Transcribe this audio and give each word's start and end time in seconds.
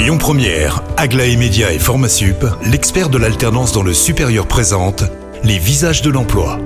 Lyon 0.00 0.16
Première, 0.16 0.82
Aglaé 0.96 1.36
Média 1.36 1.74
et 1.74 1.78
Formasup, 1.78 2.46
l'expert 2.64 3.10
de 3.10 3.18
l'alternance 3.18 3.72
dans 3.72 3.82
le 3.82 3.92
supérieur 3.92 4.46
présente 4.46 5.04
les 5.44 5.58
visages 5.58 6.00
de 6.00 6.08
l'emploi. 6.08 6.58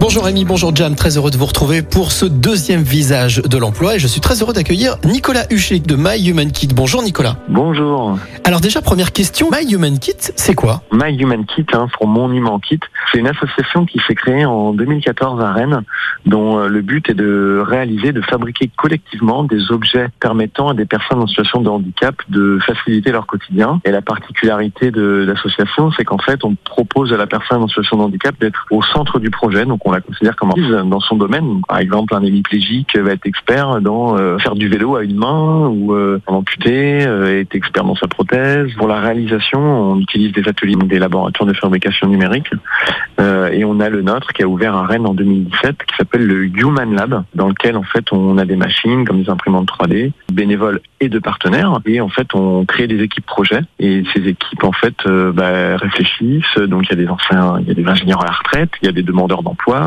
Bonjour 0.00 0.24
Rémi, 0.24 0.46
bonjour 0.46 0.74
Jam, 0.74 0.94
très 0.94 1.18
heureux 1.18 1.30
de 1.30 1.36
vous 1.36 1.44
retrouver 1.44 1.82
pour 1.82 2.10
ce 2.10 2.24
deuxième 2.24 2.80
visage 2.80 3.42
de 3.42 3.58
l'emploi 3.58 3.96
et 3.96 3.98
je 3.98 4.06
suis 4.06 4.22
très 4.22 4.40
heureux 4.40 4.54
d'accueillir 4.54 4.96
Nicolas 5.04 5.44
Huchet 5.50 5.78
de 5.78 5.94
My 5.94 6.26
Human 6.26 6.50
Kit. 6.50 6.68
Bonjour 6.74 7.02
Nicolas. 7.02 7.36
Bonjour. 7.50 8.16
Alors 8.44 8.62
déjà 8.62 8.80
première 8.80 9.12
question, 9.12 9.50
My 9.52 9.70
Human 9.70 9.98
Kit, 9.98 10.16
c'est 10.36 10.54
quoi? 10.54 10.80
My 10.90 11.14
Human 11.14 11.44
Kit, 11.44 11.66
hein, 11.74 11.86
pour 11.92 12.06
Mon 12.06 12.32
Human 12.32 12.58
Kit, 12.60 12.80
c'est 13.12 13.18
une 13.18 13.26
association 13.26 13.84
qui 13.84 14.00
s'est 14.06 14.14
créée 14.14 14.46
en 14.46 14.72
2014 14.72 15.42
à 15.42 15.52
Rennes, 15.52 15.82
dont 16.24 16.58
euh, 16.58 16.68
le 16.68 16.80
but 16.80 17.10
est 17.10 17.14
de 17.14 17.62
réaliser, 17.62 18.12
de 18.12 18.22
fabriquer 18.22 18.70
collectivement 18.74 19.44
des 19.44 19.70
objets 19.70 20.08
permettant 20.18 20.68
à 20.68 20.74
des 20.74 20.86
personnes 20.86 21.20
en 21.20 21.26
situation 21.26 21.60
de 21.60 21.68
handicap 21.68 22.14
de 22.30 22.58
faciliter 22.64 23.12
leur 23.12 23.26
quotidien. 23.26 23.82
Et 23.84 23.90
la 23.90 24.00
particularité 24.00 24.90
de 24.90 25.26
l'association, 25.28 25.92
c'est 25.92 26.06
qu'en 26.06 26.18
fait, 26.18 26.42
on 26.42 26.56
propose 26.64 27.12
à 27.12 27.18
la 27.18 27.26
personne 27.26 27.62
en 27.62 27.68
situation 27.68 27.98
de 27.98 28.02
handicap 28.02 28.34
d'être 28.40 28.66
au 28.70 28.82
centre 28.82 29.18
du 29.18 29.28
projet. 29.30 29.66
Donc 29.66 29.80
on 29.89 29.89
la 29.92 30.00
considère 30.00 30.36
comme 30.36 30.50
dans 30.88 31.00
son 31.00 31.16
domaine. 31.16 31.60
Par 31.66 31.78
exemple, 31.78 32.14
un 32.14 32.22
hémiplégique 32.22 32.96
va 32.98 33.12
être 33.12 33.26
expert 33.26 33.80
dans 33.80 34.16
euh, 34.16 34.38
faire 34.38 34.54
du 34.54 34.68
vélo 34.68 34.96
à 34.96 35.04
une 35.04 35.16
main 35.16 35.68
ou 35.68 35.94
euh, 35.94 36.20
amputé, 36.26 37.06
euh, 37.06 37.40
est 37.40 37.54
expert 37.54 37.84
dans 37.84 37.94
sa 37.94 38.08
prothèse. 38.08 38.72
Pour 38.74 38.88
la 38.88 39.00
réalisation, 39.00 39.60
on 39.60 40.00
utilise 40.00 40.32
des 40.32 40.46
ateliers, 40.48 40.76
des 40.76 40.98
laboratoires 40.98 41.48
de 41.48 41.54
fabrication 41.54 42.08
numérique. 42.08 42.50
Euh, 43.20 43.50
et 43.50 43.64
on 43.64 43.80
a 43.80 43.88
le 43.88 44.02
nôtre 44.02 44.32
qui 44.32 44.42
a 44.42 44.48
ouvert 44.48 44.74
à 44.74 44.86
Rennes 44.86 45.06
en 45.06 45.14
2017 45.14 45.76
qui 45.86 45.96
s'appelle 45.96 46.26
le 46.26 46.44
Human 46.44 46.94
Lab, 46.94 47.24
dans 47.34 47.48
lequel 47.48 47.76
en 47.76 47.82
fait 47.82 48.12
on 48.12 48.38
a 48.38 48.44
des 48.44 48.56
machines 48.56 49.04
comme 49.04 49.22
des 49.22 49.30
imprimantes 49.30 49.68
3D, 49.68 50.12
bénévoles 50.32 50.80
et 51.00 51.08
de 51.08 51.18
partenaires. 51.18 51.78
Et 51.86 52.00
en 52.00 52.08
fait 52.08 52.34
on 52.34 52.64
crée 52.64 52.86
des 52.86 53.02
équipes 53.02 53.26
projets. 53.26 53.62
Et 53.78 54.02
ces 54.14 54.26
équipes 54.26 54.64
en 54.64 54.72
fait 54.72 54.96
bah, 55.06 55.76
réfléchissent. 55.76 56.58
Donc 56.58 56.86
il 56.86 56.90
y 56.90 56.92
a 56.92 57.02
des 57.04 57.08
anciens, 57.08 57.58
il 57.60 57.68
y 57.68 57.70
a 57.70 57.74
des 57.74 57.86
ingénieurs 57.86 58.22
à 58.22 58.26
la 58.26 58.32
retraite, 58.32 58.70
il 58.82 58.86
y 58.86 58.88
a 58.88 58.92
des 58.92 59.02
demandeurs 59.02 59.42
d'emploi, 59.42 59.79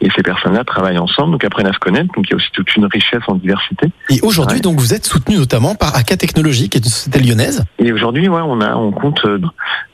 et 0.00 0.08
ces 0.16 0.22
personnes-là 0.22 0.64
travaillent 0.64 0.98
ensemble, 0.98 1.32
donc 1.32 1.44
apprennent 1.44 1.66
à 1.66 1.72
se 1.72 1.78
connaître. 1.78 2.12
Donc 2.14 2.26
il 2.26 2.30
y 2.30 2.32
a 2.34 2.36
aussi 2.36 2.50
toute 2.52 2.74
une 2.76 2.86
richesse 2.86 3.22
en 3.28 3.34
diversité. 3.34 3.90
Et 4.08 4.20
aujourd'hui, 4.22 4.60
donc 4.60 4.78
vous 4.78 4.94
êtes 4.94 5.04
soutenu 5.04 5.36
notamment 5.36 5.74
par 5.74 5.94
AK 5.96 6.18
Technologies, 6.18 6.68
qui 6.68 6.78
est 6.78 6.84
une 6.84 6.90
société 6.90 7.20
lyonnaise. 7.20 7.64
Et 7.78 7.92
aujourd'hui, 7.92 8.28
ouais, 8.28 8.42
on 8.42 8.60
a, 8.60 8.74
on 8.74 8.92
compte 8.92 9.20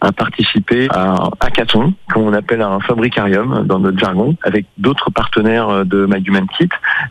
euh, 0.03 0.09
à 0.09 0.13
participer 0.13 0.89
à 0.91 1.11
un 1.11 1.31
hackathon 1.41 1.95
qu'on 2.13 2.33
appelle 2.33 2.63
un 2.63 2.81
fabricarium 2.81 3.65
dans 3.67 3.79
notre 3.79 3.99
jargon, 3.99 4.37
avec 4.43 4.67
d'autres 4.79 5.11
partenaires 5.11 5.69
euh, 5.69 5.85
de 5.85 6.07
My 6.07 6.23
Human 6.23 6.47
Kit. 6.57 6.69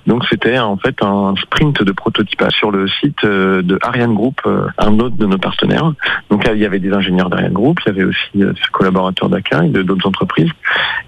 Donc 0.07 0.23
c'était 0.29 0.59
en 0.59 0.77
fait 0.77 0.95
un 1.01 1.33
sprint 1.41 1.83
de 1.83 1.91
prototypage 1.91 2.53
sur 2.53 2.71
le 2.71 2.87
site 2.87 3.23
euh, 3.23 3.61
de 3.61 3.77
Ariane 3.81 4.13
Group, 4.13 4.41
un 4.77 4.99
autre 4.99 5.17
de 5.17 5.25
nos 5.25 5.37
partenaires. 5.37 5.93
Donc 6.29 6.45
là, 6.45 6.53
il 6.53 6.59
y 6.59 6.65
avait 6.65 6.79
des 6.79 6.91
ingénieurs 6.93 7.29
d'Ariane 7.29 7.53
Group, 7.53 7.79
il 7.85 7.89
y 7.89 7.91
avait 7.91 8.05
aussi 8.05 8.29
des 8.33 8.47
collaborateurs 8.71 9.29
d'AK 9.29 9.53
et 9.63 9.83
d'autres 9.83 10.07
entreprises. 10.07 10.49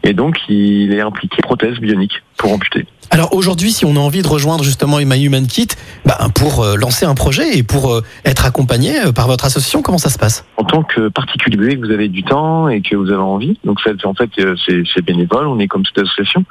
Et 0.04 0.14
donc 0.14 0.38
il 0.50 0.94
est 0.94 1.02
impliqué 1.02 1.42
prothèse 1.42 1.80
bionique 1.80 2.22
pour 2.38 2.54
amputer. 2.54 2.86
Alors 3.10 3.34
aujourd'hui, 3.34 3.72
si 3.72 3.86
on 3.86 3.96
a 3.96 4.00
envie 4.00 4.22
de 4.22 4.28
rejoindre 4.28 4.64
justement 4.64 4.98
My 4.98 5.24
Human 5.24 5.48
Kit, 5.48 5.70
bah, 6.06 6.18
pour 6.36 6.62
euh, 6.62 6.76
lancer 6.76 7.06
un 7.06 7.16
projet 7.16 7.58
et 7.58 7.64
pour 7.64 7.92
euh, 7.92 8.04
être 8.26 8.46
accompagné 8.46 9.00
euh, 9.00 9.12
par 9.12 9.28
votre 9.28 9.46
association, 9.46 9.82
comment 9.82 9.98
ça 9.98 10.10
se 10.10 10.18
passe? 10.18 10.46
En 10.58 10.64
tant 10.64 10.84
que 10.84 11.08
particulier, 11.10 11.67
que 11.76 11.86
vous 11.86 11.92
avez 11.92 12.08
du 12.08 12.24
temps 12.24 12.70
et 12.70 12.82
que 12.82 12.96
vous 12.96 13.10
avez 13.12 13.22
envie, 13.22 13.60
donc 13.64 13.80
ça, 13.82 13.92
en 14.06 14.14
fait 14.14 14.30
c'est 14.66 15.06
bénévole, 15.06 15.48
on 15.48 15.60
est 15.60 15.68
comme 15.68 15.84
toute 15.84 15.98
association. 15.98 16.46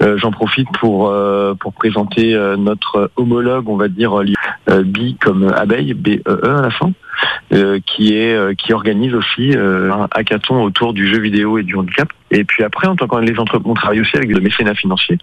J'en 0.00 0.30
profite 0.30 0.68
pour 0.78 1.12
pour 1.60 1.72
présenter 1.72 2.34
notre 2.58 3.10
homologue, 3.16 3.68
on 3.68 3.76
va 3.76 3.88
dire 3.88 4.12
bi 4.84 5.16
comme 5.20 5.52
abeille, 5.54 5.94
B 5.94 6.20
E 6.26 6.40
à 6.44 6.62
la 6.62 6.70
fin. 6.70 6.92
Euh, 7.52 7.78
qui 7.86 8.14
est 8.14 8.34
euh, 8.34 8.54
qui 8.54 8.72
organise 8.72 9.14
aussi 9.14 9.56
euh, 9.56 9.92
un 9.92 10.08
hackathon 10.10 10.62
autour 10.64 10.92
du 10.92 11.06
jeu 11.06 11.20
vidéo 11.20 11.58
et 11.58 11.62
du 11.62 11.76
handicap. 11.76 12.08
Et 12.30 12.44
puis 12.44 12.64
après, 12.64 12.86
en 12.86 12.96
tant 12.96 13.06
que 13.06 13.16
les 13.16 13.38
entreprises, 13.38 13.70
on 13.70 13.74
travaille 13.74 14.00
aussi 14.00 14.16
avec 14.16 14.30
le 14.30 14.40
mécénat 14.40 14.74
financier. 14.74 15.18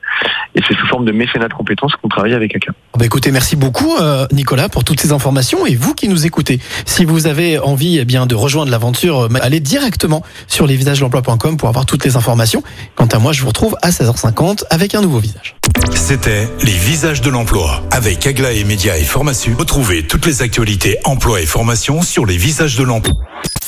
Et 0.55 0.61
c'est 0.67 0.75
sous 0.75 0.87
forme 0.87 1.05
de 1.05 1.11
mécénat 1.11 1.47
de 1.47 1.53
compétences 1.53 1.93
qu'on 2.01 2.07
travaille 2.07 2.33
avec 2.33 2.55
AK. 2.55 2.69
Bah 2.97 3.05
écoutez, 3.05 3.31
merci 3.31 3.55
beaucoup 3.55 3.93
Nicolas 4.31 4.69
pour 4.69 4.83
toutes 4.83 4.99
ces 4.99 5.11
informations 5.11 5.65
et 5.65 5.75
vous 5.75 5.93
qui 5.93 6.07
nous 6.07 6.25
écoutez. 6.25 6.59
Si 6.85 7.05
vous 7.05 7.27
avez 7.27 7.59
envie 7.59 7.99
eh 7.99 8.05
bien 8.05 8.25
de 8.25 8.35
rejoindre 8.35 8.71
l'aventure, 8.71 9.29
allez 9.41 9.59
directement 9.59 10.23
sur 10.47 10.67
lesvisagesdelemploi.com 10.67 11.57
pour 11.57 11.69
avoir 11.69 11.85
toutes 11.85 12.05
les 12.05 12.15
informations. 12.15 12.63
Quant 12.95 13.07
à 13.07 13.19
moi, 13.19 13.33
je 13.33 13.41
vous 13.41 13.47
retrouve 13.47 13.75
à 13.81 13.89
16h50 13.89 14.63
avec 14.69 14.95
un 14.95 15.01
nouveau 15.01 15.19
visage. 15.19 15.55
C'était 15.91 16.47
Les 16.63 16.71
Visages 16.71 17.21
de 17.21 17.29
l'Emploi 17.29 17.81
avec 17.91 18.25
Agla 18.27 18.51
et 18.51 18.63
Média 18.63 18.97
et 18.97 19.03
Formation. 19.03 19.55
Retrouvez 19.57 20.03
toutes 20.03 20.25
les 20.25 20.41
actualités 20.41 20.97
emploi 21.03 21.41
et 21.41 21.45
formation 21.45 22.01
sur 22.01 22.25
Les 22.25 22.37
Visages 22.37 22.77
de 22.77 22.83
l'Emploi. 22.83 23.15